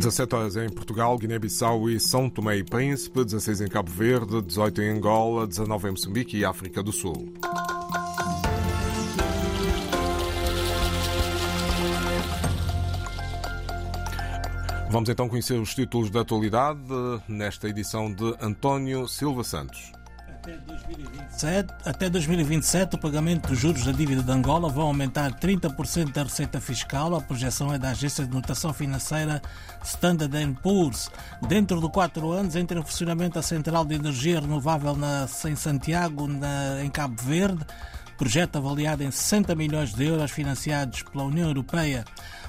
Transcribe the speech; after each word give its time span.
17 0.00 0.34
horas 0.34 0.56
em 0.56 0.66
Portugal, 0.70 1.18
Guiné-Bissau 1.18 1.90
e 1.90 2.00
São 2.00 2.30
Tomé 2.30 2.56
e 2.56 2.64
Príncipe, 2.64 3.22
16 3.22 3.60
em 3.60 3.68
Cabo 3.68 3.90
Verde, 3.90 4.40
18 4.40 4.80
em 4.80 4.96
Angola, 4.96 5.46
19 5.46 5.88
em 5.88 5.90
Moçambique 5.90 6.38
e 6.38 6.44
África 6.44 6.82
do 6.82 6.90
Sul. 6.90 7.34
Vamos 14.90 15.10
então 15.10 15.28
conhecer 15.28 15.60
os 15.60 15.74
títulos 15.74 16.08
da 16.08 16.22
atualidade 16.22 16.80
nesta 17.28 17.68
edição 17.68 18.10
de 18.10 18.34
António 18.40 19.06
Silva 19.06 19.44
Santos. 19.44 19.92
Até 20.50 20.56
2027, 20.66 21.74
até 21.84 22.10
2027, 22.10 22.96
o 22.96 22.98
pagamento 22.98 23.48
dos 23.48 23.58
juros 23.58 23.84
da 23.84 23.92
dívida 23.92 24.20
de 24.20 24.32
Angola 24.32 24.68
vão 24.68 24.88
aumentar 24.88 25.32
30% 25.32 26.12
da 26.12 26.24
receita 26.24 26.60
fiscal. 26.60 27.14
A 27.14 27.20
projeção 27.20 27.72
é 27.72 27.78
da 27.78 27.90
agência 27.90 28.26
de 28.26 28.32
notação 28.32 28.72
financeira 28.72 29.40
Standard 29.84 30.58
Poor's. 30.60 31.08
Dentro 31.46 31.80
de 31.80 31.88
quatro 31.88 32.32
anos, 32.32 32.56
entra 32.56 32.80
em 32.80 32.82
funcionamento 32.82 33.38
a 33.38 33.42
central 33.42 33.84
de 33.84 33.94
energia 33.94 34.40
renovável 34.40 34.96
na, 34.96 35.28
em 35.44 35.54
Santiago, 35.54 36.26
na, 36.26 36.82
em 36.84 36.90
Cabo 36.90 37.22
Verde. 37.22 37.64
Projeto 38.18 38.56
avaliado 38.56 39.04
em 39.04 39.10
60 39.10 39.54
milhões 39.54 39.94
de 39.94 40.04
euros, 40.04 40.32
financiados 40.32 41.04
pela 41.04 41.24
União 41.24 41.48
Europeia. 41.48 42.04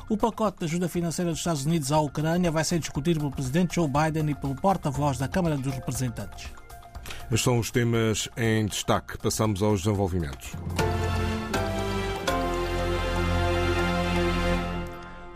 O 0.10 0.18
pacote 0.18 0.60
de 0.60 0.66
ajuda 0.66 0.90
financeira 0.90 1.30
dos 1.30 1.40
Estados 1.40 1.66
Unidos 1.66 1.91
à 1.91 1.99
Ucrânia 1.99 2.49
vai 2.52 2.63
ser 2.63 2.80
discutido 2.80 3.20
pelo 3.20 3.32
presidente 3.32 3.76
Joe 3.76 3.88
Biden 3.88 4.32
e 4.32 4.36
pelo 4.36 4.55
porta-voz 4.55 5.18
da 5.20 5.27
Câmara 5.27 5.55
dos 5.55 5.74
Representantes. 5.74 6.61
Estes 7.31 7.44
são 7.44 7.59
os 7.59 7.71
temas 7.71 8.27
em 8.35 8.66
destaque. 8.66 9.17
Passamos 9.17 9.63
aos 9.63 9.84
desenvolvimentos. 9.84 10.52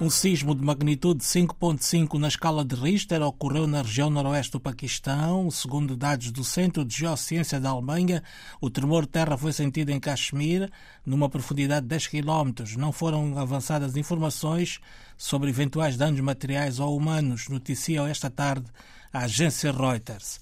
Um 0.01 0.09
sismo 0.09 0.53
de 0.53 0.61
magnitude 0.61 1.23
5.5 1.23 2.19
na 2.19 2.27
escala 2.27 2.65
de 2.65 2.75
Richter 2.75 3.21
ocorreu 3.21 3.65
na 3.65 3.81
região 3.81 4.09
noroeste 4.09 4.51
do 4.51 4.59
Paquistão. 4.59 5.49
Segundo 5.49 5.95
dados 5.95 6.31
do 6.31 6.43
Centro 6.43 6.83
de 6.83 6.97
Geociência 6.97 7.61
da 7.61 7.69
Alemanha, 7.69 8.21
o 8.59 8.69
tremor 8.69 9.03
de 9.03 9.13
terra 9.13 9.37
foi 9.37 9.53
sentido 9.53 9.89
em 9.91 9.99
Kashmir, 9.99 10.69
numa 11.05 11.29
profundidade 11.29 11.83
de 11.83 11.87
10 11.87 12.07
km. 12.07 12.77
Não 12.77 12.91
foram 12.91 13.37
avançadas 13.37 13.95
informações 13.95 14.81
sobre 15.15 15.49
eventuais 15.49 15.95
danos 15.95 16.19
materiais 16.19 16.77
ou 16.77 16.93
humanos, 16.97 17.47
noticiou 17.47 18.05
esta 18.05 18.29
tarde 18.29 18.65
a 19.13 19.19
agência 19.19 19.71
Reuters. 19.71 20.41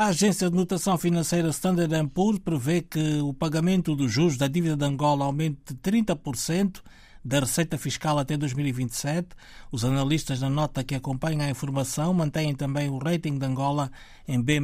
A 0.00 0.06
agência 0.06 0.48
de 0.48 0.56
notação 0.56 0.96
financeira 0.96 1.50
Standard 1.50 2.08
Poor's 2.08 2.38
prevê 2.38 2.80
que 2.80 3.20
o 3.20 3.34
pagamento 3.34 3.94
dos 3.94 4.10
juros 4.10 4.38
da 4.38 4.48
dívida 4.48 4.74
de 4.74 4.82
Angola 4.82 5.26
aumente 5.26 5.58
de 5.66 5.74
30% 5.74 6.80
da 7.22 7.40
receita 7.40 7.76
fiscal 7.76 8.18
até 8.18 8.34
2027. 8.34 9.28
Os 9.70 9.84
analistas 9.84 10.40
na 10.40 10.48
nota 10.48 10.82
que 10.82 10.94
acompanha 10.94 11.44
a 11.44 11.50
informação 11.50 12.14
mantêm 12.14 12.54
também 12.54 12.88
o 12.88 12.96
rating 12.96 13.36
de 13.36 13.44
Angola 13.44 13.92
em 14.26 14.40
B-. 14.40 14.58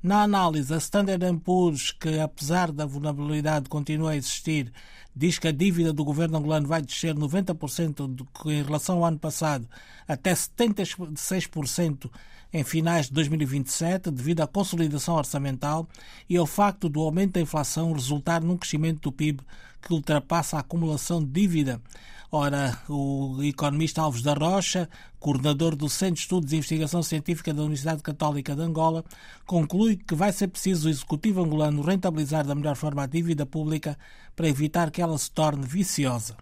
Na 0.00 0.22
análise, 0.22 0.72
a 0.72 0.76
Standard 0.76 1.40
Poor's, 1.40 1.90
que 1.90 2.20
apesar 2.20 2.70
da 2.70 2.86
vulnerabilidade 2.86 3.68
continua 3.68 4.12
a 4.12 4.16
existir, 4.16 4.72
diz 5.16 5.38
que 5.38 5.48
a 5.48 5.52
dívida 5.52 5.92
do 5.92 6.04
governo 6.04 6.36
angolano 6.36 6.68
vai 6.68 6.82
descer 6.82 7.14
90% 7.14 8.06
do 8.06 8.26
que 8.26 8.50
em 8.50 8.62
relação 8.62 8.98
ao 8.98 9.06
ano 9.06 9.18
passado 9.18 9.66
até 10.06 10.32
76% 10.32 12.10
em 12.52 12.62
finais 12.62 13.06
de 13.06 13.12
2027, 13.12 14.10
devido 14.10 14.42
à 14.42 14.46
consolidação 14.46 15.14
orçamental 15.16 15.88
e 16.28 16.36
ao 16.36 16.46
facto 16.46 16.88
do 16.88 17.00
aumento 17.00 17.32
da 17.32 17.40
inflação 17.40 17.92
resultar 17.92 18.40
num 18.40 18.56
crescimento 18.56 19.02
do 19.02 19.12
PIB 19.12 19.40
que 19.82 19.92
ultrapassa 19.92 20.56
a 20.56 20.60
acumulação 20.60 21.22
de 21.22 21.30
dívida. 21.30 21.80
Ora, 22.32 22.72
o 22.88 23.40
economista 23.44 24.02
Alves 24.02 24.22
da 24.22 24.34
Rocha, 24.34 24.88
coordenador 25.20 25.76
do 25.76 25.88
Centro 25.88 26.16
de 26.16 26.20
Estudos 26.22 26.52
e 26.52 26.56
Investigação 26.56 27.00
Científica 27.00 27.54
da 27.54 27.62
Universidade 27.62 28.02
Católica 28.02 28.56
de 28.56 28.62
Angola, 28.62 29.04
conclui 29.46 29.96
que 29.96 30.14
vai 30.14 30.32
ser 30.32 30.48
preciso 30.48 30.88
o 30.88 30.90
Executivo 30.90 31.40
angolano 31.40 31.82
rentabilizar 31.82 32.44
da 32.44 32.54
melhor 32.54 32.74
forma 32.74 33.04
a 33.04 33.06
dívida 33.06 33.46
pública 33.46 33.96
para 34.34 34.48
evitar 34.48 34.90
que 34.90 35.00
ela 35.00 35.16
se 35.18 35.32
torne 35.32 35.64
viciosa. 35.64 36.36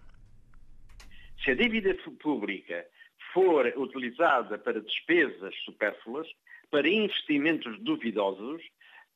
Se 1.43 1.51
a 1.51 1.55
dívida 1.55 1.95
pública 2.19 2.83
for 3.31 3.71
utilizada 3.77 4.57
para 4.57 4.81
despesas 4.81 5.53
supérfluas, 5.65 6.27
para 6.71 6.89
investimentos 6.89 7.79
duvidosos, 7.81 8.63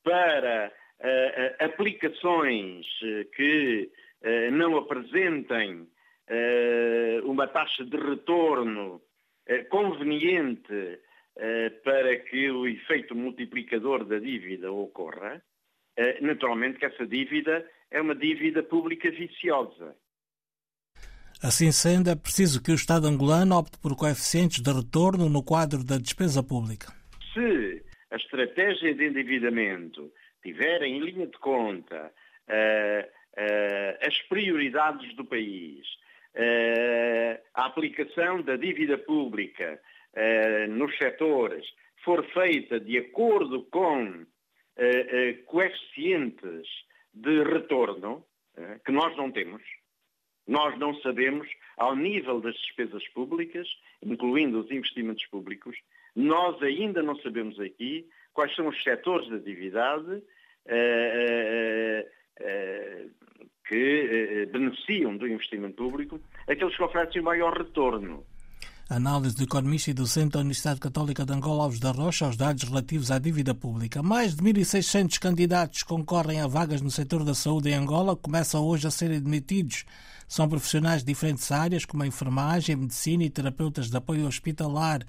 para 0.04 0.72
uh, 1.00 1.66
aplicações 1.66 2.86
que 3.36 3.90
uh, 4.22 4.52
não 4.52 4.78
apresentem 4.78 5.88
uma 7.24 7.48
taxa 7.48 7.84
de 7.84 7.98
retorno 7.98 9.02
conveniente 9.70 11.00
para 11.84 12.18
que 12.18 12.52
o 12.52 12.68
efeito 12.68 13.16
multiplicador 13.16 14.06
da 14.06 14.20
dívida 14.20 14.72
ocorra, 14.72 15.42
naturalmente 16.22 16.78
que 16.78 16.86
essa 16.86 17.06
dívida 17.06 17.66
é 17.92 18.02
uma 18.02 18.16
dívida 18.16 18.62
pública 18.62 19.10
viciosa. 19.10 19.96
Assim 21.42 21.72
sendo, 21.72 22.10
é 22.10 22.16
preciso 22.16 22.62
que 22.62 22.72
o 22.72 22.76
Estado 22.76 23.08
angolano 23.08 23.58
opte 23.58 23.80
por 23.80 23.96
coeficientes 23.96 24.62
de 24.62 24.72
retorno 24.72 25.30
no 25.30 25.42
quadro 25.42 25.86
da 25.86 25.98
despesa 25.98 26.44
pública. 26.44 26.92
Se 27.34 27.82
a 28.12 28.18
estratégia 28.18 28.94
de 28.94 29.06
endividamento 29.08 30.12
tiver 30.44 30.82
em 30.82 31.00
linha 31.00 31.28
de 31.28 31.38
conta 31.38 32.12
uh, 32.50 33.08
uh, 33.08 34.06
as 34.06 34.22
prioridades 34.24 35.16
do 35.16 35.24
país, 35.24 35.88
a 37.54 37.66
aplicação 37.66 38.42
da 38.42 38.56
dívida 38.56 38.98
pública 38.98 39.82
nos 40.70 40.96
setores 40.98 41.66
for 42.04 42.26
feita 42.32 42.80
de 42.80 42.98
acordo 42.98 43.64
com 43.66 44.26
coeficientes 45.46 46.68
de 47.14 47.44
retorno, 47.44 48.26
que 48.86 48.92
nós 48.92 49.16
não 49.18 49.32
temos, 49.32 49.62
nós 50.48 50.78
não 50.80 50.94
sabemos, 51.02 51.48
ao 51.78 51.96
nível 51.96 52.42
das 52.42 52.56
despesas 52.56 53.08
públicas, 53.10 53.68
incluindo 54.04 54.60
os 54.60 54.72
investimentos 54.72 55.26
públicos, 55.28 55.78
nós 56.16 56.62
ainda 56.64 57.04
não 57.04 57.16
sabemos 57.18 57.60
aqui 57.60 58.08
quais 58.34 58.56
são 58.56 58.68
os 58.68 58.84
setores 58.84 59.30
da 59.30 59.38
atividade 59.38 60.24
que 63.70 64.50
beneficiam 64.52 65.16
do 65.16 65.28
investimento 65.28 65.76
público, 65.76 66.20
aqueles 66.48 66.76
que 66.76 66.84
oferecem 66.84 67.22
o 67.22 67.26
maior 67.26 67.56
retorno. 67.56 68.24
Análise 68.90 69.36
do 69.36 69.44
economista 69.44 69.92
e 69.92 69.94
docente 69.94 70.32
da 70.32 70.40
Universidade 70.40 70.80
Católica 70.80 71.24
de 71.24 71.32
Angola 71.32 71.66
Alves 71.66 71.80
da 71.80 71.92
Rocha 71.92 72.26
aos 72.26 72.36
dados 72.36 72.64
relativos 72.64 73.12
à 73.12 73.20
dívida 73.20 73.54
pública. 73.54 74.02
Mais 74.02 74.36
de 74.36 74.42
1.600 74.42 75.20
candidatos 75.20 75.84
concorrem 75.84 76.42
a 76.42 76.48
vagas 76.48 76.82
no 76.82 76.90
setor 76.90 77.24
da 77.24 77.36
saúde 77.36 77.70
em 77.70 77.76
Angola, 77.76 78.16
começam 78.16 78.66
hoje 78.66 78.88
a 78.88 78.92
serem 78.92 79.18
admitidos 79.18 79.86
são 80.30 80.48
profissionais 80.48 81.02
de 81.02 81.08
diferentes 81.08 81.52
áreas, 81.52 81.86
como 81.86 82.04
a 82.04 82.08
enfermagem, 82.08 82.76
medicina 82.76 83.24
e 83.24 83.32
terapeutas 83.32 83.90
de 83.90 83.98
apoio 83.98 84.28
hospitalar. 84.28 85.02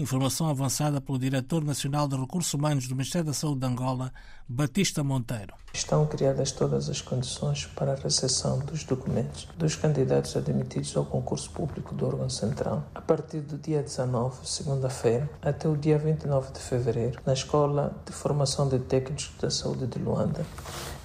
Informação 0.00 0.48
avançada 0.48 0.98
pelo 0.98 1.18
Diretor 1.18 1.62
Nacional 1.62 2.08
de 2.08 2.16
Recursos 2.16 2.54
Humanos 2.54 2.88
do 2.88 2.96
Ministério 2.96 3.26
da 3.26 3.34
Saúde 3.34 3.60
de 3.60 3.66
Angola, 3.66 4.10
Batista 4.48 5.04
Monteiro. 5.04 5.52
Estão 5.74 6.06
criadas 6.06 6.52
todas 6.52 6.88
as 6.88 7.02
condições 7.02 7.66
para 7.66 7.92
a 7.92 7.96
recepção 7.96 8.60
dos 8.60 8.82
documentos 8.82 9.46
dos 9.58 9.76
candidatos 9.76 10.34
admitidos 10.38 10.96
ao 10.96 11.04
concurso 11.04 11.50
público 11.50 11.94
do 11.94 12.06
órgão 12.06 12.30
central 12.30 12.82
a 12.94 13.02
partir 13.02 13.40
do 13.40 13.58
dia 13.58 13.82
19, 13.82 14.38
segunda-feira, 14.48 15.28
até 15.42 15.68
o 15.68 15.76
dia 15.76 15.98
29 15.98 16.54
de 16.54 16.60
fevereiro, 16.60 17.20
na 17.26 17.34
Escola 17.34 17.94
de 18.06 18.12
Formação 18.12 18.70
de 18.70 18.78
Técnicos 18.78 19.30
da 19.38 19.50
Saúde 19.50 19.86
de 19.86 19.98
Luanda 19.98 20.46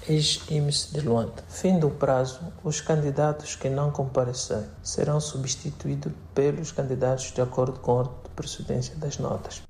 ex-IMS 0.07 0.91
de 0.91 1.01
Luanda. 1.01 1.43
Fim 1.49 1.79
do 1.79 1.89
prazo, 1.89 2.39
os 2.63 2.81
candidatos 2.81 3.55
que 3.55 3.69
não 3.69 3.91
comparecerem 3.91 4.69
serão 4.83 5.19
substituídos 5.19 6.11
pelos 6.33 6.71
candidatos 6.71 7.31
de 7.31 7.41
acordo 7.41 7.79
com 7.79 7.91
a 7.91 7.95
ordem 7.95 8.15
de 8.23 8.29
procedência 8.31 8.95
das 8.95 9.17
notas. 9.17 9.63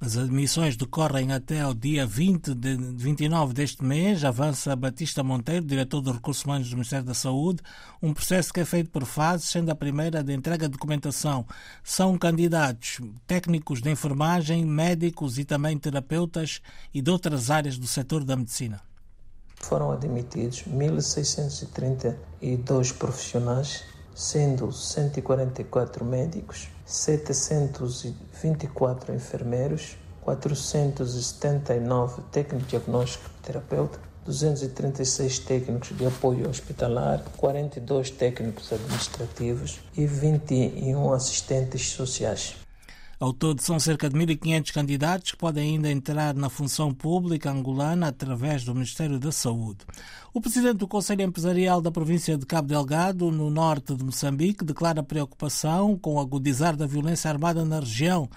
As 0.00 0.18
admissões 0.18 0.76
decorrem 0.76 1.32
até 1.32 1.62
ao 1.62 1.72
dia 1.72 2.06
20 2.06 2.54
de 2.54 2.76
29 2.76 3.54
deste 3.54 3.82
mês, 3.82 4.22
avança 4.22 4.76
Batista 4.76 5.22
Monteiro, 5.22 5.64
diretor 5.64 6.02
de 6.02 6.12
Recursos 6.12 6.44
Humanos 6.44 6.68
do 6.68 6.76
Ministério 6.76 7.06
da 7.06 7.14
Saúde, 7.14 7.62
um 8.02 8.12
processo 8.12 8.52
que 8.52 8.60
é 8.60 8.66
feito 8.66 8.90
por 8.90 9.06
fases, 9.06 9.48
sendo 9.48 9.70
a 9.70 9.74
primeira 9.74 10.22
de 10.22 10.34
entrega 10.34 10.68
de 10.68 10.72
documentação. 10.72 11.46
São 11.82 12.18
candidatos 12.18 13.00
técnicos 13.26 13.80
de 13.80 13.90
enfermagem, 13.90 14.62
médicos 14.66 15.38
e 15.38 15.44
também 15.44 15.78
terapeutas 15.78 16.60
e 16.92 17.00
de 17.00 17.10
outras 17.10 17.50
áreas 17.50 17.78
do 17.78 17.86
setor 17.86 18.24
da 18.24 18.36
medicina 18.36 18.82
foram 19.64 19.90
admitidos 19.90 20.62
1.632 20.64 22.96
profissionais, 22.96 23.82
sendo 24.14 24.70
144 24.70 26.04
médicos, 26.04 26.68
724 26.86 29.14
enfermeiros, 29.14 29.96
479 30.22 32.22
técnicos 32.30 32.68
diagnósticos 32.68 33.32
terapeuta, 33.42 33.98
236 34.24 35.40
técnicos 35.40 35.96
de 35.96 36.06
apoio 36.06 36.48
hospitalar, 36.48 37.24
42 37.36 38.10
técnicos 38.10 38.72
administrativos 38.72 39.80
e 39.96 40.06
21 40.06 41.12
assistentes 41.12 41.90
sociais. 41.90 42.63
Ao 43.18 43.32
todo, 43.32 43.60
são 43.62 43.78
cerca 43.78 44.08
de 44.08 44.16
1.500 44.16 44.72
candidatos 44.72 45.30
que 45.32 45.36
podem 45.36 45.74
ainda 45.74 45.90
entrar 45.90 46.34
na 46.34 46.48
função 46.48 46.92
pública 46.92 47.50
angolana 47.50 48.08
através 48.08 48.64
do 48.64 48.74
Ministério 48.74 49.18
da 49.18 49.30
Saúde. 49.30 49.80
O 50.32 50.40
presidente 50.40 50.78
do 50.78 50.88
Conselho 50.88 51.22
Empresarial 51.22 51.80
da 51.80 51.90
província 51.90 52.36
de 52.36 52.44
Cabo 52.44 52.68
Delgado, 52.68 53.30
no 53.30 53.50
norte 53.50 53.94
de 53.94 54.04
Moçambique, 54.04 54.64
declara 54.64 55.02
preocupação 55.02 55.96
com 55.96 56.14
o 56.14 56.20
agudizar 56.20 56.76
da 56.76 56.86
violência 56.86 57.30
armada 57.30 57.64
na 57.64 57.80
região 57.80 58.28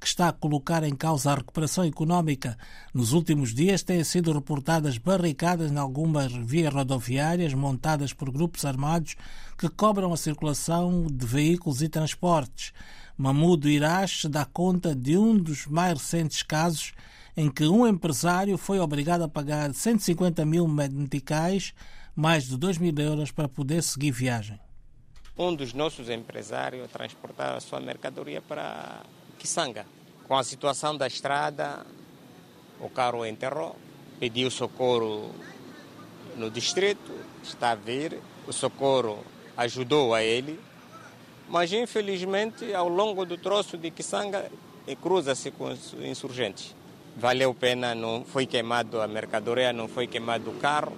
que 0.00 0.06
está 0.06 0.28
a 0.28 0.32
colocar 0.32 0.82
em 0.84 0.94
causa 0.94 1.32
a 1.32 1.36
recuperação 1.36 1.84
económica. 1.84 2.56
Nos 2.92 3.12
últimos 3.12 3.54
dias 3.54 3.82
têm 3.82 4.02
sido 4.04 4.32
reportadas 4.32 4.98
barricadas 4.98 5.72
em 5.72 5.78
algumas 5.78 6.32
vias 6.32 6.72
rodoviárias 6.72 7.54
montadas 7.54 8.12
por 8.12 8.30
grupos 8.30 8.64
armados 8.64 9.16
que 9.56 9.68
cobram 9.68 10.12
a 10.12 10.16
circulação 10.16 11.06
de 11.10 11.26
veículos 11.26 11.82
e 11.82 11.88
transportes. 11.88 12.72
Mamudo 13.16 13.66
Irache 13.66 14.28
dá 14.28 14.44
conta 14.44 14.94
de 14.94 15.16
um 15.16 15.34
dos 15.38 15.66
mais 15.66 15.94
recentes 15.94 16.42
casos 16.42 16.92
em 17.34 17.50
que 17.50 17.64
um 17.64 17.86
empresário 17.86 18.58
foi 18.58 18.78
obrigado 18.78 19.22
a 19.22 19.28
pagar 19.28 19.72
150 19.72 20.44
mil 20.44 20.68
meticais, 20.68 21.72
mais 22.14 22.44
de 22.44 22.58
2 22.58 22.76
mil 22.76 22.94
euros, 22.98 23.30
para 23.30 23.48
poder 23.48 23.82
seguir 23.82 24.10
viagem. 24.10 24.60
Um 25.36 25.54
dos 25.54 25.72
nossos 25.72 26.10
empresários 26.10 26.90
transportar 26.90 27.56
a 27.56 27.60
sua 27.60 27.80
mercadoria 27.80 28.42
para 28.42 29.02
Kisanga. 29.38 29.86
Com 30.28 30.36
a 30.36 30.44
situação 30.44 30.94
da 30.94 31.06
estrada, 31.06 31.86
o 32.80 32.90
carro 32.90 33.24
enterrou, 33.24 33.76
pediu 34.20 34.50
socorro 34.50 35.34
no 36.36 36.50
distrito, 36.50 37.12
está 37.42 37.70
a 37.70 37.74
vir, 37.74 38.18
o 38.46 38.52
socorro 38.52 39.24
ajudou 39.56 40.14
a 40.14 40.22
ele, 40.22 40.60
mas 41.48 41.72
infelizmente 41.72 42.74
ao 42.74 42.88
longo 42.88 43.24
do 43.24 43.36
troço 43.36 43.76
de 43.76 43.90
Kisanga 43.90 44.50
cruza-se 44.94 45.50
com 45.50 45.64
os 45.64 45.94
insurgentes. 45.94 46.74
Valeu 47.16 47.54
pena, 47.54 47.94
não 47.94 48.24
foi 48.24 48.46
queimado 48.46 49.00
a 49.00 49.08
mercadoria, 49.08 49.72
não 49.72 49.88
foi 49.88 50.06
queimado 50.06 50.50
o 50.50 50.54
carro, 50.54 50.92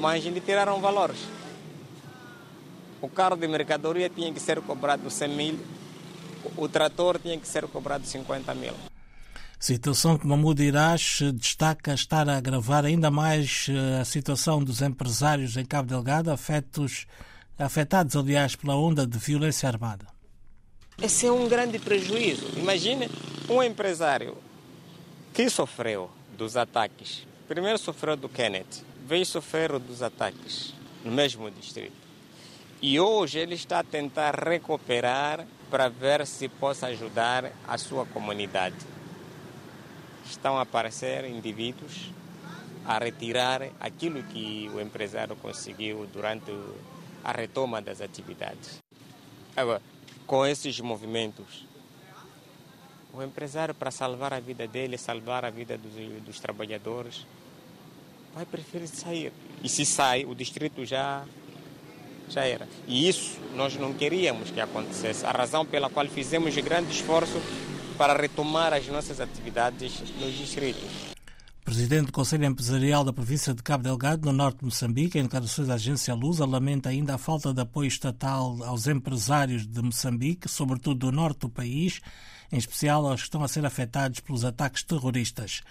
mas 0.00 0.24
lhe 0.24 0.40
tiraram 0.40 0.80
valores. 0.80 1.18
O 3.02 3.08
carro 3.08 3.36
de 3.36 3.46
mercadoria 3.46 4.08
tinha 4.08 4.32
que 4.32 4.40
ser 4.40 4.60
cobrado 4.62 5.10
100 5.10 5.28
mil, 5.28 5.58
o 6.56 6.68
trator 6.68 7.18
tinha 7.18 7.38
que 7.38 7.46
ser 7.46 7.66
cobrado 7.68 8.06
50 8.06 8.54
mil. 8.54 8.72
Situação 9.58 10.16
que 10.16 10.26
Mahmoud 10.26 10.62
Irache 10.62 11.32
destaca 11.32 11.92
estar 11.92 12.26
a 12.30 12.38
agravar 12.38 12.86
ainda 12.86 13.10
mais 13.10 13.66
eh, 13.68 14.00
a 14.00 14.04
situação 14.06 14.64
dos 14.64 14.80
empresários 14.80 15.54
em 15.58 15.66
Cabo 15.66 15.86
Delgado, 15.86 16.30
afetos 16.30 17.06
afetados, 17.62 18.16
aliás, 18.16 18.56
pela 18.56 18.76
onda 18.76 19.06
de 19.06 19.18
violência 19.18 19.68
armada. 19.68 20.06
Esse 21.00 21.26
é 21.26 21.32
um 21.32 21.48
grande 21.48 21.78
prejuízo. 21.78 22.46
Imagine 22.56 23.08
um 23.48 23.62
empresário 23.62 24.36
que 25.32 25.48
sofreu 25.48 26.10
dos 26.36 26.56
ataques. 26.56 27.26
Primeiro 27.48 27.78
sofreu 27.78 28.16
do 28.16 28.28
Kenneth, 28.28 28.84
veio 29.06 29.24
sofrer 29.24 29.78
dos 29.78 30.02
ataques 30.02 30.74
no 31.04 31.10
mesmo 31.10 31.50
distrito. 31.50 31.96
E 32.82 32.98
hoje 32.98 33.38
ele 33.38 33.54
está 33.54 33.80
a 33.80 33.84
tentar 33.84 34.34
recuperar 34.34 35.46
para 35.70 35.88
ver 35.88 36.26
se 36.26 36.48
possa 36.48 36.86
ajudar 36.88 37.52
a 37.66 37.76
sua 37.76 38.06
comunidade. 38.06 38.76
Estão 40.26 40.58
a 40.58 40.62
aparecer 40.62 41.24
indivíduos 41.24 42.10
a 42.86 42.98
retirar 42.98 43.68
aquilo 43.78 44.22
que 44.22 44.70
o 44.74 44.80
empresário 44.80 45.36
conseguiu 45.36 46.08
durante 46.12 46.52
a 47.24 47.32
retoma 47.32 47.80
das 47.80 48.00
atividades. 48.00 48.82
Agora, 49.56 49.82
com 50.26 50.46
esses 50.46 50.78
movimentos, 50.80 51.66
o 53.12 53.22
empresário, 53.22 53.74
para 53.74 53.90
salvar 53.90 54.32
a 54.32 54.40
vida 54.40 54.66
dele, 54.66 54.96
salvar 54.96 55.44
a 55.44 55.50
vida 55.50 55.76
dos, 55.76 55.92
dos 56.22 56.40
trabalhadores, 56.40 57.26
vai 58.34 58.46
preferir 58.46 58.88
sair. 58.88 59.32
E 59.62 59.68
se 59.68 59.84
sai, 59.84 60.24
o 60.24 60.34
distrito 60.34 60.84
já, 60.84 61.24
já 62.28 62.44
era. 62.44 62.68
E 62.86 63.08
isso 63.08 63.38
nós 63.54 63.76
não 63.76 63.92
queríamos 63.92 64.50
que 64.50 64.60
acontecesse. 64.60 65.26
A 65.26 65.32
razão 65.32 65.66
pela 65.66 65.90
qual 65.90 66.06
fizemos 66.06 66.54
grande 66.56 66.92
esforço 66.92 67.40
para 67.98 68.14
retomar 68.14 68.72
as 68.72 68.86
nossas 68.86 69.20
atividades 69.20 70.00
nos 70.20 70.32
distritos 70.32 71.10
presidente 71.70 72.06
do 72.06 72.12
Conselho 72.12 72.46
Empresarial 72.46 73.04
da 73.04 73.12
província 73.12 73.54
de 73.54 73.62
Cabo 73.62 73.84
Delgado, 73.84 74.26
no 74.26 74.32
norte 74.32 74.58
de 74.58 74.64
Moçambique, 74.64 75.16
em 75.16 75.22
declarações 75.22 75.70
à 75.70 75.74
agência 75.74 76.12
Lusa, 76.14 76.44
lamenta 76.44 76.88
ainda 76.88 77.14
a 77.14 77.18
falta 77.18 77.54
de 77.54 77.60
apoio 77.60 77.86
estatal 77.86 78.58
aos 78.64 78.88
empresários 78.88 79.68
de 79.68 79.80
Moçambique, 79.80 80.48
sobretudo 80.48 81.06
do 81.06 81.12
norte 81.12 81.42
do 81.42 81.48
país, 81.48 82.00
em 82.50 82.58
especial 82.58 83.06
aos 83.06 83.20
que 83.20 83.28
estão 83.28 83.44
a 83.44 83.46
ser 83.46 83.64
afetados 83.64 84.18
pelos 84.18 84.44
ataques 84.44 84.82
terroristas. 84.82 85.62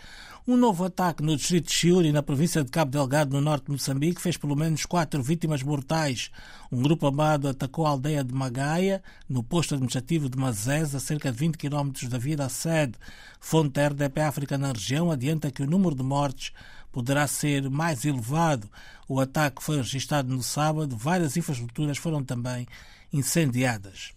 Um 0.50 0.57
novo 0.57 0.84
ataque 0.84 1.22
no 1.22 1.36
distrito 1.36 1.68
de 1.68 1.74
Chiuri, 1.74 2.12
na 2.12 2.24
província 2.24 2.63
de 2.63 2.72
Cabo 2.72 2.90
Delgado, 2.90 3.36
no 3.36 3.40
norte 3.40 3.66
de 3.66 3.72
Moçambique, 3.72 4.19
fez 4.19 4.36
pelo 4.36 4.56
menos 4.56 4.84
quatro 4.84 5.22
vítimas 5.22 5.62
mortais. 5.62 6.31
Um 6.72 6.81
grupo 6.81 7.06
armado 7.06 7.48
atacou 7.48 7.86
a 7.86 7.92
aldeia 7.92 8.24
de 8.24 8.34
Magaia, 8.34 9.04
no 9.30 9.44
posto 9.44 9.75
administrativo 9.75 10.28
de 10.28 10.40
Mazés, 10.40 10.96
a 10.96 11.00
cerca 11.00 11.31
de 11.31 11.38
20 11.38 11.56
km 11.56 11.92
da 12.10 12.18
vila 12.18 12.50
sede. 12.50 12.96
Fonte 13.40 13.80
RDP 13.80 14.22
África 14.22 14.57
na 14.57 14.72
região 14.72 15.12
adianta 15.12 15.51
que 15.51 15.62
o 15.62 15.68
número 15.68 15.94
de 15.94 16.01
mortes 16.01 16.52
poderá 16.92 17.28
ser 17.28 17.69
mais 17.69 18.04
elevado. 18.04 18.68
O 19.07 19.19
ataque 19.19 19.62
foi 19.62 19.78
registrado 19.78 20.34
no 20.34 20.42
sábado, 20.42 20.98
várias 20.98 21.38
infraestruturas 21.38 22.00
foram 22.00 22.24
também 22.24 22.68
incendiadas. 23.11 24.11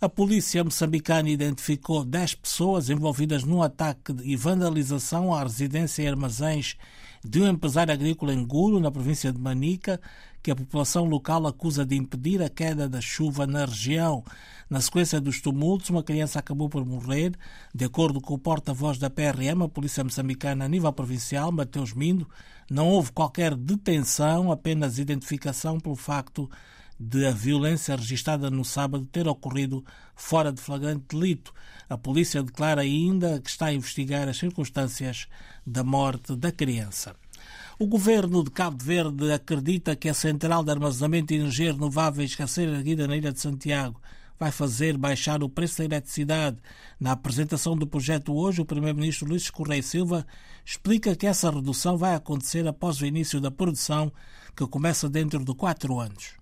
A 0.00 0.08
polícia 0.08 0.62
moçambicana 0.62 1.30
identificou 1.30 2.04
10 2.04 2.34
pessoas 2.34 2.90
envolvidas 2.90 3.44
num 3.44 3.62
ataque 3.62 4.14
e 4.22 4.36
vandalização 4.36 5.34
à 5.34 5.42
residência 5.42 6.02
e 6.02 6.08
armazéns 6.08 6.76
de 7.24 7.40
um 7.40 7.48
empresário 7.48 7.92
agrícola 7.92 8.32
em 8.32 8.46
Guro, 8.46 8.78
na 8.78 8.90
província 8.90 9.32
de 9.32 9.38
Manica, 9.38 10.00
que 10.42 10.50
a 10.50 10.54
população 10.54 11.04
local 11.04 11.44
acusa 11.46 11.84
de 11.84 11.96
impedir 11.96 12.40
a 12.40 12.48
queda 12.48 12.88
da 12.88 13.00
chuva 13.00 13.46
na 13.46 13.64
região. 13.64 14.22
Na 14.70 14.80
sequência 14.80 15.20
dos 15.20 15.40
tumultos, 15.40 15.90
uma 15.90 16.04
criança 16.04 16.38
acabou 16.38 16.68
por 16.68 16.84
morrer. 16.84 17.32
De 17.74 17.84
acordo 17.84 18.20
com 18.20 18.34
o 18.34 18.38
porta-voz 18.38 18.96
da 18.98 19.10
PRM, 19.10 19.64
a 19.64 19.68
Polícia 19.68 20.04
Moçambicana 20.04 20.64
a 20.64 20.68
nível 20.68 20.92
provincial, 20.92 21.50
Mateus 21.50 21.92
Mindo, 21.92 22.28
não 22.70 22.88
houve 22.88 23.10
qualquer 23.10 23.56
detenção, 23.56 24.52
apenas 24.52 24.98
identificação 24.98 25.80
pelo 25.80 25.96
facto 25.96 26.48
de 26.98 27.26
a 27.26 27.30
violência 27.30 27.94
registrada 27.94 28.50
no 28.50 28.64
sábado 28.64 29.06
ter 29.06 29.28
ocorrido 29.28 29.84
fora 30.14 30.52
de 30.52 30.60
flagrante 30.60 31.04
delito. 31.08 31.52
A 31.88 31.96
polícia 31.98 32.42
declara 32.42 32.80
ainda 32.80 33.40
que 33.40 33.50
está 33.50 33.66
a 33.66 33.74
investigar 33.74 34.28
as 34.28 34.38
circunstâncias 34.38 35.28
da 35.66 35.84
morte 35.84 36.34
da 36.34 36.50
criança. 36.50 37.14
O 37.78 37.86
governo 37.86 38.42
de 38.42 38.50
Cabo 38.50 38.82
Verde 38.82 39.30
acredita 39.30 39.94
que 39.94 40.08
a 40.08 40.14
central 40.14 40.64
de 40.64 40.70
armazenamento 40.70 41.28
de 41.28 41.40
energia 41.40 41.72
renováveis 41.72 42.34
que 42.34 42.42
a 42.42 42.46
ser 42.46 42.68
erguida 42.68 43.06
na 43.06 43.16
Ilha 43.16 43.32
de 43.32 43.40
Santiago 43.40 44.00
vai 44.38 44.50
fazer 44.50 44.96
baixar 44.96 45.42
o 45.42 45.48
preço 45.48 45.78
da 45.78 45.84
eletricidade. 45.84 46.56
Na 46.98 47.12
apresentação 47.12 47.76
do 47.76 47.86
projeto 47.86 48.34
hoje, 48.34 48.62
o 48.62 48.66
Primeiro-Ministro 48.66 49.28
Luís 49.28 49.50
Correia 49.50 49.82
Silva 49.82 50.26
explica 50.64 51.14
que 51.14 51.26
essa 51.26 51.50
redução 51.50 51.96
vai 51.96 52.14
acontecer 52.14 52.66
após 52.66 53.00
o 53.00 53.06
início 53.06 53.40
da 53.40 53.50
produção, 53.50 54.10
que 54.56 54.66
começa 54.66 55.08
dentro 55.08 55.44
de 55.44 55.54
quatro 55.54 56.00
anos. 56.00 56.34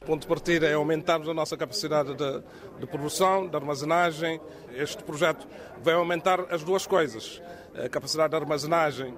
O 0.00 0.06
ponto 0.06 0.22
de 0.22 0.28
partida 0.28 0.66
é 0.66 0.74
aumentarmos 0.74 1.28
a 1.28 1.34
nossa 1.34 1.56
capacidade 1.56 2.14
de, 2.14 2.42
de, 2.80 2.86
produção, 2.86 3.46
de 3.46 3.54
armazenagem. 3.54 4.40
Este 4.72 5.02
projeto 5.02 5.46
vai 5.82 5.94
aumentar 5.94 6.40
as 6.52 6.62
duas 6.62 6.86
coisas: 6.86 7.42
a 7.74 7.88
capacidade 7.88 8.30
de 8.30 8.36
armazenagem 8.36 9.14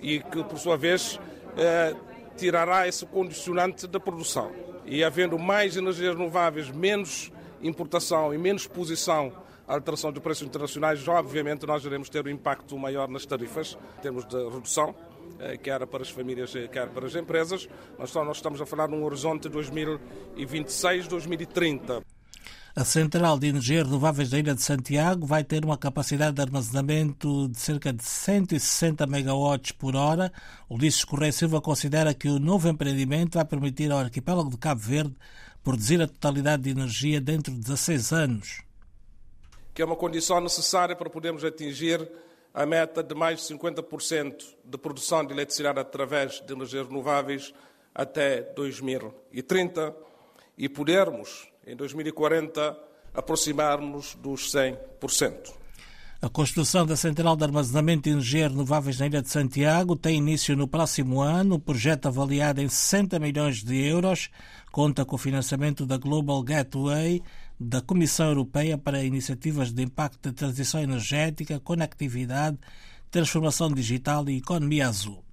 e 0.00 0.20
que, 0.20 0.42
por 0.44 0.58
sua 0.58 0.76
vez, 0.76 1.20
eh, 1.56 1.94
tirará 2.36 2.88
esse 2.88 3.06
condicionante 3.06 3.86
da 3.86 4.00
produção. 4.00 4.50
E 4.84 5.04
havendo 5.04 5.38
mais 5.38 5.76
energias 5.76 6.16
renováveis, 6.16 6.70
menos 6.70 7.30
importação 7.62 8.34
e 8.34 8.38
menos 8.38 8.62
exposição 8.62 9.32
à 9.68 9.74
alteração 9.74 10.12
de 10.12 10.20
preços 10.20 10.46
internacionais, 10.46 11.06
obviamente 11.06 11.66
nós 11.66 11.84
iremos 11.84 12.08
ter 12.08 12.26
um 12.26 12.30
impacto 12.30 12.76
maior 12.76 13.08
nas 13.08 13.24
tarifas, 13.24 13.78
em 13.98 14.02
termos 14.02 14.26
de 14.26 14.36
redução 14.36 14.94
quer 15.62 15.86
para 15.86 16.02
as 16.02 16.10
famílias, 16.10 16.54
eh, 16.54 16.68
quer 16.68 16.88
para 16.88 17.06
as 17.06 17.14
empresas. 17.14 17.66
Nós 17.98 18.14
estamos 18.36 18.60
a 18.60 18.66
falar 18.66 18.88
num 18.88 19.02
horizonte 19.04 19.48
de 19.48 19.50
2026-2030. 19.50 22.02
A 22.76 22.84
central 22.84 23.38
de 23.38 23.46
energia 23.46 23.84
renováveis 23.84 24.30
da 24.30 24.36
Ilha 24.36 24.52
de 24.52 24.60
Santiago 24.60 25.24
vai 25.24 25.44
ter 25.44 25.64
uma 25.64 25.78
capacidade 25.78 26.34
de 26.34 26.42
armazenamento 26.42 27.48
de 27.48 27.56
cerca 27.56 27.92
de 27.92 28.02
160 28.02 29.06
megawatts 29.06 29.70
por 29.70 29.94
hora. 29.94 30.32
Ulisses 30.68 31.04
Correia 31.04 31.30
Silva 31.30 31.60
considera 31.60 32.12
que 32.12 32.28
o 32.28 32.40
novo 32.40 32.68
empreendimento 32.68 33.36
vai 33.36 33.44
permitir 33.44 33.92
ao 33.92 34.00
arquipélago 34.00 34.50
de 34.50 34.58
Cabo 34.58 34.80
Verde 34.80 35.14
produzir 35.62 36.02
a 36.02 36.08
totalidade 36.08 36.64
de 36.64 36.70
energia 36.70 37.20
dentro 37.20 37.52
de 37.52 37.60
16 37.60 38.12
anos. 38.12 38.62
Que 39.72 39.80
é 39.80 39.84
uma 39.84 39.94
condição 39.94 40.40
necessária 40.40 40.96
para 40.96 41.08
podermos 41.08 41.44
atingir 41.44 42.10
a 42.54 42.64
meta 42.64 43.02
de 43.02 43.14
mais 43.16 43.40
de 43.40 43.52
50% 43.52 44.44
de 44.64 44.78
produção 44.78 45.26
de 45.26 45.32
eletricidade 45.32 45.80
através 45.80 46.40
de 46.40 46.52
energias 46.52 46.86
renováveis 46.86 47.52
até 47.92 48.42
2030 48.54 49.94
e 50.56 50.68
podermos, 50.68 51.48
em 51.66 51.74
2040, 51.74 52.78
aproximarmos 53.12 54.14
dos 54.14 54.52
100%. 54.52 55.64
A 56.22 56.28
construção 56.30 56.86
da 56.86 56.96
central 56.96 57.36
de 57.36 57.44
armazenamento 57.44 58.04
de 58.04 58.10
energia 58.10 58.48
renováveis 58.48 58.98
na 58.98 59.06
Ilha 59.06 59.20
de 59.20 59.28
Santiago 59.28 59.94
tem 59.94 60.16
início 60.16 60.56
no 60.56 60.66
próximo 60.66 61.20
ano. 61.20 61.56
O 61.56 61.60
projeto, 61.60 62.06
avaliado 62.06 62.62
em 62.62 62.68
60 62.68 63.18
milhões 63.18 63.62
de 63.62 63.76
euros, 63.84 64.30
conta 64.72 65.04
com 65.04 65.16
o 65.16 65.18
financiamento 65.18 65.84
da 65.84 65.98
Global 65.98 66.42
Gateway, 66.42 67.22
da 67.64 67.80
Comissão 67.80 68.26
Europeia 68.26 68.76
para 68.76 69.02
Iniciativas 69.02 69.72
de 69.72 69.82
Impacto 69.82 70.28
de 70.28 70.34
Transição 70.34 70.82
Energética, 70.82 71.58
Conectividade, 71.58 72.58
Transformação 73.10 73.72
Digital 73.72 74.28
e 74.28 74.36
Economia 74.36 74.88
Azul. 74.88 75.24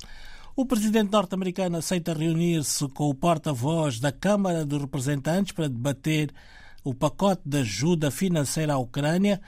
O 0.56 0.66
presidente 0.66 1.12
norte-americano 1.12 1.78
aceita 1.78 2.14
reunir-se 2.14 2.88
com 2.90 3.10
o 3.10 3.14
porta-voz 3.14 4.00
da 4.00 4.12
Câmara 4.12 4.66
dos 4.66 4.80
Representantes 4.82 5.52
para 5.52 5.68
debater 5.68 6.32
o 6.84 6.94
pacote 6.94 7.42
de 7.46 7.60
ajuda 7.60 8.10
financeira 8.10 8.74
à 8.74 8.78
Ucrânia. 8.78 9.42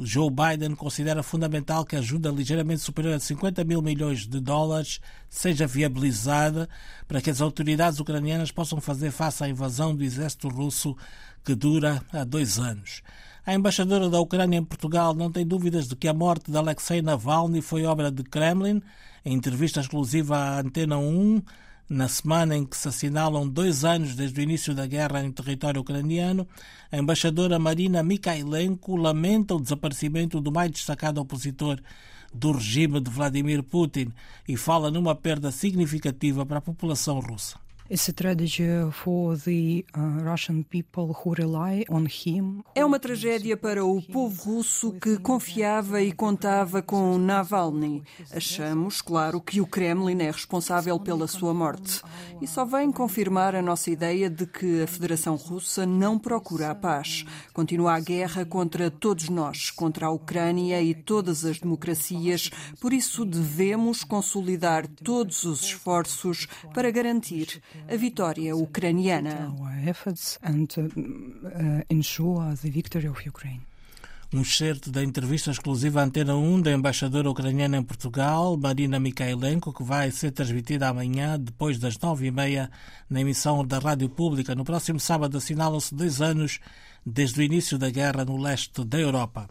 Joe 0.00 0.30
Biden 0.30 0.76
considera 0.76 1.24
fundamental 1.24 1.84
que 1.84 1.96
a 1.96 1.98
ajuda 1.98 2.30
ligeiramente 2.30 2.82
superior 2.82 3.14
a 3.14 3.20
50 3.20 3.64
mil 3.64 3.82
milhões 3.82 4.28
de 4.28 4.38
dólares 4.38 5.00
seja 5.28 5.66
viabilizada 5.66 6.68
para 7.08 7.20
que 7.20 7.30
as 7.30 7.40
autoridades 7.40 7.98
ucranianas 7.98 8.52
possam 8.52 8.80
fazer 8.80 9.10
face 9.10 9.42
à 9.42 9.48
invasão 9.48 9.94
do 9.94 10.04
exército 10.04 10.48
russo 10.48 10.96
que 11.44 11.54
dura 11.54 12.02
há 12.12 12.24
dois 12.24 12.58
anos. 12.58 13.02
A 13.48 13.54
embaixadora 13.54 14.10
da 14.10 14.20
Ucrânia 14.20 14.58
em 14.58 14.64
Portugal 14.64 15.14
não 15.14 15.32
tem 15.32 15.46
dúvidas 15.46 15.88
de 15.88 15.96
que 15.96 16.06
a 16.06 16.12
morte 16.12 16.50
de 16.50 16.56
Alexei 16.58 17.00
Navalny 17.00 17.62
foi 17.62 17.86
obra 17.86 18.10
de 18.10 18.22
Kremlin. 18.22 18.82
Em 19.24 19.32
entrevista 19.32 19.80
exclusiva 19.80 20.36
à 20.36 20.60
Antena 20.60 20.98
1, 20.98 21.42
na 21.88 22.08
semana 22.08 22.54
em 22.54 22.66
que 22.66 22.76
se 22.76 22.88
assinalam 22.88 23.48
dois 23.48 23.84
anos 23.84 24.14
desde 24.14 24.38
o 24.38 24.42
início 24.42 24.74
da 24.74 24.86
guerra 24.86 25.24
em 25.24 25.32
território 25.32 25.80
ucraniano, 25.80 26.46
a 26.92 26.98
embaixadora 26.98 27.58
Marina 27.58 28.02
Mikhailenko 28.02 28.96
lamenta 28.96 29.54
o 29.54 29.60
desaparecimento 29.60 30.40
do 30.40 30.52
mais 30.52 30.70
destacado 30.70 31.18
opositor 31.18 31.80
do 32.34 32.52
regime 32.52 33.00
de 33.00 33.10
Vladimir 33.10 33.62
Putin 33.62 34.12
e 34.46 34.56
fala 34.56 34.90
numa 34.90 35.14
perda 35.14 35.50
significativa 35.50 36.44
para 36.44 36.58
a 36.58 36.62
população 36.62 37.18
russa. 37.20 37.56
É 42.74 42.84
uma 42.84 42.98
tragédia 42.98 43.56
para 43.56 43.82
o 43.82 44.02
povo 44.02 44.56
russo 44.56 44.92
que 45.00 45.16
confiava 45.16 46.02
e 46.02 46.12
contava 46.12 46.82
com 46.82 47.16
Navalny. 47.16 48.02
Achamos, 48.30 49.00
claro, 49.00 49.40
que 49.40 49.62
o 49.62 49.66
Kremlin 49.66 50.20
é 50.20 50.30
responsável 50.30 51.00
pela 51.00 51.26
sua 51.26 51.54
morte. 51.54 52.02
E 52.42 52.46
só 52.46 52.66
vem 52.66 52.92
confirmar 52.92 53.54
a 53.54 53.62
nossa 53.62 53.90
ideia 53.90 54.28
de 54.28 54.46
que 54.46 54.82
a 54.82 54.86
Federação 54.86 55.34
Russa 55.36 55.86
não 55.86 56.18
procura 56.18 56.70
a 56.70 56.74
paz. 56.74 57.24
Continua 57.54 57.94
a 57.94 58.00
guerra 58.00 58.44
contra 58.44 58.90
todos 58.90 59.30
nós, 59.30 59.70
contra 59.70 60.08
a 60.08 60.10
Ucrânia 60.10 60.82
e 60.82 60.94
todas 60.94 61.42
as 61.46 61.58
democracias. 61.58 62.50
Por 62.82 62.92
isso 62.92 63.24
devemos 63.24 64.04
consolidar 64.04 64.86
todos 64.86 65.44
os 65.44 65.62
esforços 65.62 66.46
para 66.74 66.90
garantir 66.90 67.62
a 67.86 67.96
vitória 67.96 68.56
ucraniana. 68.56 69.52
Um 74.32 74.42
excerto 74.42 74.90
da 74.90 75.02
entrevista 75.02 75.50
exclusiva 75.50 76.00
à 76.00 76.04
Antena 76.04 76.36
1 76.36 76.60
da 76.60 76.72
embaixadora 76.72 77.30
ucraniana 77.30 77.78
em 77.78 77.82
Portugal, 77.82 78.58
Marina 78.58 79.00
Mikhailenko, 79.00 79.72
que 79.72 79.82
vai 79.82 80.10
ser 80.10 80.32
transmitida 80.32 80.86
amanhã, 80.86 81.38
depois 81.40 81.78
das 81.78 81.98
nove 81.98 82.26
e 82.26 82.30
meia, 82.30 82.70
na 83.08 83.22
emissão 83.22 83.66
da 83.66 83.78
Rádio 83.78 84.08
Pública. 84.10 84.54
No 84.54 84.64
próximo 84.64 85.00
sábado 85.00 85.38
assinalam-se 85.38 85.94
dois 85.94 86.20
anos 86.20 86.60
desde 87.06 87.40
o 87.40 87.42
início 87.42 87.78
da 87.78 87.88
guerra 87.88 88.24
no 88.24 88.36
leste 88.36 88.84
da 88.84 88.98
Europa. 88.98 89.48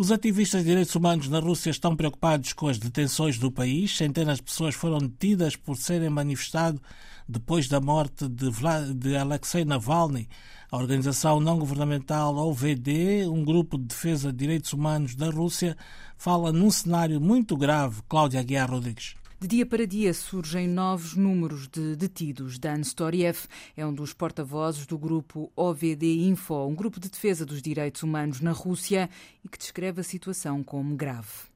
Os 0.00 0.10
ativistas 0.10 0.62
de 0.62 0.68
direitos 0.70 0.94
humanos 0.94 1.28
na 1.28 1.40
Rússia 1.40 1.68
estão 1.68 1.94
preocupados 1.94 2.54
com 2.54 2.68
as 2.68 2.78
detenções 2.78 3.38
do 3.38 3.52
país. 3.52 3.94
Centenas 3.94 4.38
de 4.38 4.44
pessoas 4.44 4.74
foram 4.74 4.96
detidas 4.96 5.56
por 5.56 5.76
serem 5.76 6.08
manifestado 6.08 6.80
depois 7.28 7.68
da 7.68 7.82
morte 7.82 8.26
de, 8.26 8.48
Vlad, 8.48 8.94
de 8.94 9.14
Alexei 9.14 9.62
Navalny. 9.62 10.26
A 10.70 10.78
organização 10.78 11.38
não 11.38 11.58
governamental 11.58 12.34
OVD, 12.34 13.28
um 13.28 13.44
grupo 13.44 13.76
de 13.76 13.84
defesa 13.84 14.32
de 14.32 14.38
direitos 14.38 14.72
humanos 14.72 15.14
da 15.14 15.28
Rússia, 15.28 15.76
fala 16.16 16.50
num 16.50 16.70
cenário 16.70 17.20
muito 17.20 17.54
grave. 17.54 18.00
Cláudia 18.08 18.40
Aguiar 18.40 18.70
Rodrigues. 18.70 19.16
De 19.40 19.48
dia 19.48 19.64
para 19.64 19.86
dia 19.86 20.12
surgem 20.12 20.68
novos 20.68 21.16
números 21.16 21.66
de 21.66 21.96
detidos. 21.96 22.58
Dan 22.58 22.82
Storiev 22.82 23.46
é 23.74 23.86
um 23.86 23.94
dos 23.94 24.12
porta-vozes 24.12 24.86
do 24.86 24.98
grupo 24.98 25.50
OVD 25.56 26.26
Info, 26.28 26.66
um 26.66 26.74
grupo 26.74 27.00
de 27.00 27.08
defesa 27.08 27.46
dos 27.46 27.62
direitos 27.62 28.02
humanos 28.02 28.42
na 28.42 28.52
Rússia 28.52 29.08
e 29.42 29.48
que 29.48 29.56
descreve 29.56 30.02
a 30.02 30.04
situação 30.04 30.62
como 30.62 30.94
grave. 30.94 31.48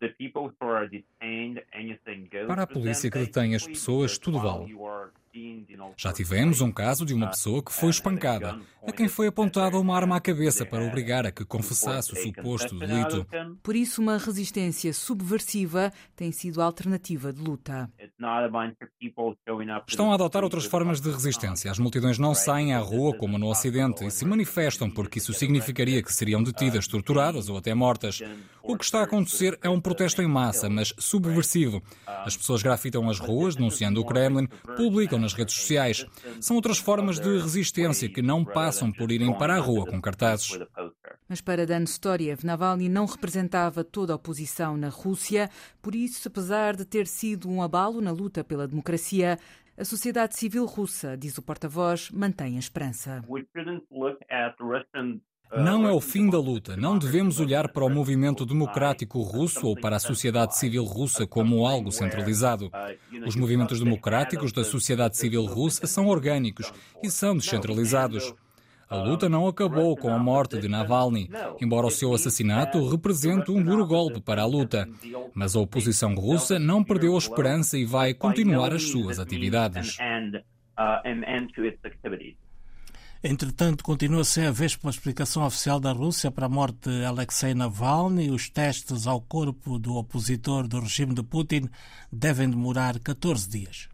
Para 2.47 2.62
a 2.62 2.67
polícia 2.67 3.11
que 3.11 3.19
detém 3.19 3.55
as 3.55 3.67
pessoas, 3.67 4.17
tudo 4.17 4.38
vale. 4.41 4.75
Já 5.97 6.13
tivemos 6.13 6.61
um 6.61 6.73
caso 6.73 7.05
de 7.05 7.15
uma 7.15 7.29
pessoa 7.29 7.63
que 7.63 7.73
foi 7.73 7.91
espancada, 7.91 8.61
a 8.87 8.93
quem 8.93 9.09
foi 9.09 9.29
apontada 9.29 9.79
uma 9.79 9.97
arma 9.97 10.17
à 10.17 10.21
cabeça 10.21 10.67
para 10.67 10.85
obrigar 10.85 11.27
a 11.27 11.33
que 11.33 11.45
confessasse 11.45 12.13
o 12.13 12.17
suposto 12.17 12.79
delito. 12.79 13.27
Por 13.63 13.77
isso, 13.77 14.03
uma 14.03 14.19
resistência 14.19 14.93
subversiva 14.93 15.93
tem 16.17 16.33
sido 16.33 16.61
a 16.61 16.65
alternativa 16.65 17.33
de 17.33 17.41
luta. 17.41 17.91
Estão 19.87 20.11
a 20.11 20.14
adotar 20.14 20.45
outras 20.45 20.64
formas 20.64 21.00
de 21.00 21.11
resistência. 21.11 21.71
As 21.71 21.78
multidões 21.78 22.19
não 22.19 22.35
saem 22.35 22.75
à 22.75 22.78
rua 22.78 23.16
como 23.16 23.38
no 23.38 23.49
Ocidente 23.49 24.04
e 24.04 24.11
se 24.11 24.25
manifestam 24.25 24.90
porque 24.90 25.19
isso 25.19 25.33
significaria 25.33 26.02
que 26.02 26.12
seriam 26.12 26.43
detidas, 26.43 26.87
torturadas 26.87 27.49
ou 27.49 27.57
até 27.57 27.75
mortas. 27.75 28.23
O 28.62 28.76
que 28.76 28.85
está 28.85 29.00
a 29.00 29.04
acontecer 29.04 29.59
é 29.62 29.69
um 29.69 29.81
protesto 29.81 30.23
em 30.23 30.26
massa, 30.26 30.71
mas 30.71 30.95
subversivo. 30.99 31.83
As 32.07 32.37
pessoas 32.37 32.62
grafitam 32.62 33.09
as 33.11 33.19
ruas, 33.19 33.54
denunciando 33.54 34.00
o 34.00 34.07
Kremlin, 34.07 34.49
publicam 34.76 35.19
nas 35.19 35.35
redes 35.35 35.54
sociais. 35.54 36.07
São 36.40 36.57
outras 36.57 36.78
formas 36.78 37.21
de 37.21 37.38
resistência 37.38 38.09
que 38.09 38.23
não 38.23 38.45
passam 38.45 38.90
por 38.90 39.12
irem 39.12 39.33
para 39.37 39.57
a 39.57 39.61
rua 39.61 39.87
com 39.87 40.00
cartazes. 40.00 40.59
Mas 41.35 41.41
para 41.41 41.67
Dan 41.67 41.83
Storiev, 41.83 42.47
Navalny 42.47 42.88
não 42.88 43.07
representava 43.07 43.83
toda 43.83 44.12
a 44.12 44.17
oposição 44.17 44.76
na 44.76 44.88
Rússia, 44.88 45.50
por 45.83 45.93
isso, 45.93 46.29
apesar 46.29 46.76
de 46.76 46.85
ter 46.85 47.09
sido 47.09 47.50
um 47.50 47.61
abalo 47.61 48.00
na 48.00 48.12
luta 48.12 48.45
pela 48.45 48.69
democracia, 48.69 49.37
a 49.76 49.85
sociedade 49.85 50.38
civil 50.38 50.64
russa, 50.64 51.17
diz 51.17 51.37
o 51.37 51.43
porta-voz, 51.43 52.09
mantém 52.12 52.55
a 52.55 52.61
esperança. 52.61 53.21
Não 55.57 55.88
é 55.88 55.93
o 55.93 56.00
fim 56.00 56.31
da 56.31 56.38
luta. 56.38 56.76
Não 56.76 56.97
devemos 56.97 57.41
olhar 57.41 57.69
para 57.73 57.85
o 57.85 57.91
movimento 57.91 58.47
democrático 58.47 59.21
russo 59.21 59.67
ou 59.67 59.75
para 59.75 59.97
a 59.97 60.00
sociedade 60.00 60.57
civil 60.57 60.85
russa 60.85 61.26
como 61.26 61.67
algo 61.67 61.91
centralizado. 61.91 62.71
Os 63.26 63.35
movimentos 63.35 63.81
democráticos 63.81 64.53
da 64.53 64.62
sociedade 64.62 65.17
civil 65.17 65.45
russa 65.47 65.85
são 65.85 66.07
orgânicos 66.07 66.73
e 67.03 67.11
são 67.11 67.37
descentralizados. 67.37 68.33
A 68.88 68.97
luta 68.97 69.29
não 69.29 69.47
acabou 69.47 69.97
com 69.97 70.11
a 70.11 70.19
morte 70.19 70.59
de 70.59 70.69
Navalny, 70.69 71.31
embora 71.61 71.87
o 71.87 71.91
seu 71.91 72.12
assassinato 72.14 72.87
represente 72.88 73.50
um 73.50 73.62
duro 73.62 73.87
golpe 73.87 74.21
para 74.21 74.43
a 74.43 74.47
luta. 74.47 74.88
Mas 75.35 75.57
a 75.57 75.61
oposição 75.61 76.14
russa 76.14 76.59
não 76.59 76.85
perdeu 76.85 77.14
a 77.14 77.19
esperança 77.19 77.79
e 77.79 77.85
vai 77.85 78.14
continuar 78.14 78.73
as 78.73 78.83
suas 78.85 79.19
atividades. 79.19 79.97
Entretanto, 83.26 83.83
continua 83.83 84.23
sem 84.23 84.47
haver 84.47 84.76
uma 84.83 84.91
explicação 84.91 85.47
oficial 85.47 85.81
da 85.81 85.93
Rússia 85.93 86.31
para 86.31 86.45
a 86.45 86.49
morte 86.49 86.91
de 86.91 87.07
Alexei 87.07 87.55
Navalny. 87.55 88.31
Os 88.31 88.50
testes 88.50 89.07
ao 89.07 89.19
corpo 89.19 89.79
do 89.79 89.95
opositor 89.97 90.69
do 90.69 90.81
regime 90.81 91.14
de 91.14 91.23
Putin 91.23 91.71
devem 92.12 92.50
demorar 92.50 92.99
14 92.99 93.49
dias. 93.49 93.88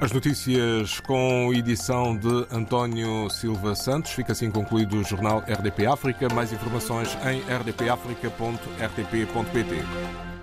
As 0.00 0.12
notícias 0.12 1.00
com 1.00 1.52
edição 1.54 2.16
de 2.16 2.46
António 2.50 3.28
Silva 3.30 3.74
Santos. 3.74 4.12
Fica 4.12 4.32
assim 4.32 4.50
concluído 4.50 4.98
o 4.98 5.04
jornal 5.04 5.42
RDP 5.46 5.86
África. 5.86 6.28
Mais 6.34 6.52
informações 6.52 7.16
em 7.24 7.40
rdpafrica.rtp.pt. 7.40 10.33